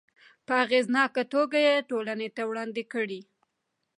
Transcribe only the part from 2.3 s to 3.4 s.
ته وړاندې کړي.